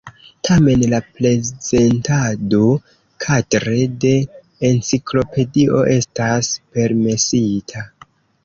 Tamen 0.47 0.83
la 0.93 0.99
prezentado 1.17 2.61
kadre 3.25 3.77
de 4.07 4.15
enciklopedio 4.71 5.85
estas 5.99 6.51
permesita. 6.79 7.89